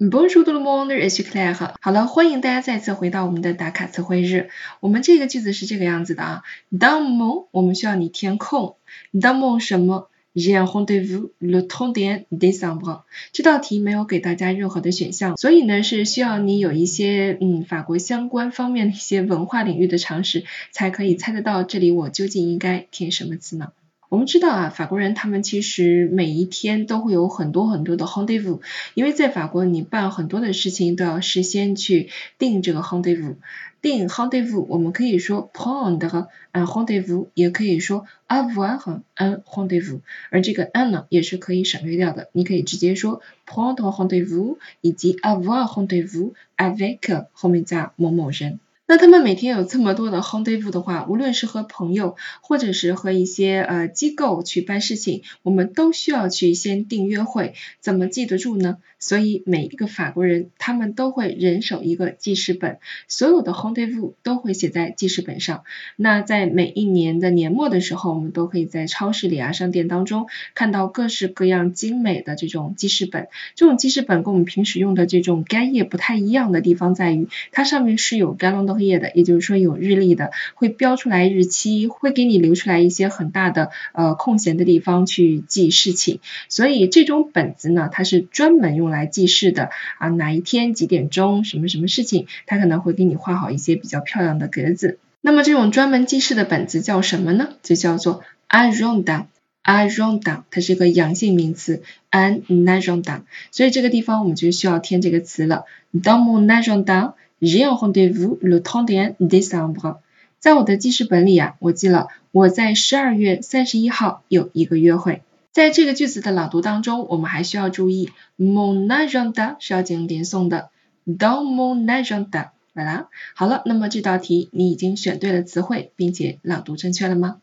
[0.00, 1.72] Bonjour tout le monde, je suis Claire。
[1.80, 4.50] 好了，欢迎大家再次回到我们的打卡词汇日。
[4.80, 8.74] 我们这个句子是这个样子的啊，Dans mon，我们需要你填空
[9.12, 13.02] ，Dans mon 什么？J'ai un rendez-vous le 31 décembre。
[13.30, 20.42] 这道题没有给大家任何的选项，所以呢是需要你有一些嗯法国相关方面的一些文化领域的常识，
[20.72, 23.68] 才可以猜得到这里我究竟应该填什么词呢？
[24.14, 28.60] 我们知道啊，法国人他们其实每一天都会有很多很多的 rendezvous，
[28.94, 33.34] 因为在法国你办很多的事情都要事先去定这个 rendezvous。
[33.82, 38.78] 定 rendezvous 我们可以说 prendre un rendezvous，也可以说 avoir
[39.16, 39.98] un rendezvous，
[40.30, 48.60] 而这个 un 呢也是可以省略掉的，你可以直接说 prendre rendezvous 以及 avoir rendezvous avec 后面加某某人。
[48.86, 58.76] 那他们每天有这么多的 rendezvous 的话，无论是和朋友，或者是和一些呃机构去办事情，我们都需要去先订约会，怎么记得住呢？
[58.98, 62.78] 所以每一个法国人，他们都会人手一个记事本，
[63.08, 65.64] 所有的 rendezvous 都会写在记事本上。
[65.96, 73.28] 那在每一年的年末的时候，我们都可以在超市里啊、商店当中看到各式各样精美的这种记事本。
[73.54, 78.73] 这种记事本跟我们平时用的这种干页不太一样的地方在于，它上面是有干隆的。
[78.74, 86.18] 作业的，也就是说有日历的，会标出来日期，会给你留出来一些很大的呃空闲的地方去记事情。
[86.48, 94.98] 所以这种本子呢，它是专门用来记事的啊，哪一天几点钟什么什么事情，它可能会给你画好一些比较漂亮的格子。
[95.20, 97.50] 那么这种专门记事的本子叫什么呢？
[97.62, 103.22] 就叫做 agenda，agenda，它是一个阳性名词，agenda。
[103.50, 107.14] 所以这个地方我们就需要填这个词了，dans mon agenda。
[107.44, 109.98] J'ai un rendez-vous le 31 décembre。
[110.38, 115.20] 在我的记事本里啊，我记了我在十二月三十一号有一个约会。
[115.52, 120.70] 在这个句子的朗读当中，我们还需要注意，mon agenda 是要进行连诵的
[121.06, 122.48] ，dans mon agenda。
[122.74, 127.42] 好了，好了，那么这道题你已经选对了词汇，并且朗读正确了吗？